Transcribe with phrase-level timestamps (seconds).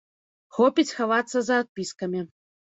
[0.55, 2.25] Хопіць хавацца за адпіскамі.